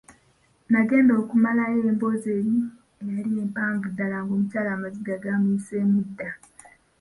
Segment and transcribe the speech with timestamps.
[0.71, 2.53] Nagenda okumalayo emboozi eri
[3.03, 6.29] eyali empavu ddala ng'omukyala amaziga gaamuyiseemu dda.